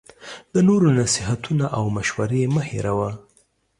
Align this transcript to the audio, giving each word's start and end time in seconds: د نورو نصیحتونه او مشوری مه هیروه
د 0.53 0.55
نورو 0.67 0.87
نصیحتونه 1.01 1.65
او 1.77 1.83
مشوری 1.95 2.41
مه 2.55 2.61
هیروه 2.71 3.09